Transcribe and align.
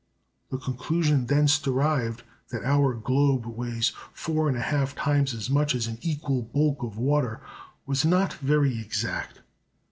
The 0.49 0.57
conclusion 0.57 1.27
thence 1.27 1.59
derived, 1.59 2.23
that 2.49 2.63
our 2.63 2.95
globe 2.95 3.45
weighs 3.45 3.91
4 4.13 4.51
1/2 4.51 4.95
times 4.95 5.31
as 5.35 5.47
much 5.47 5.75
as 5.75 5.85
an 5.85 5.99
equal 6.01 6.41
bulk 6.41 6.81
of 6.81 6.97
water, 6.97 7.39
was 7.85 8.03
not 8.03 8.33
very 8.33 8.79
exact. 8.81 9.41